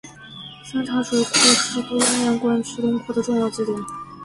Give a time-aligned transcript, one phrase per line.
[0.65, 3.77] 三岔水库是都江堰灌区东扩的重要节点。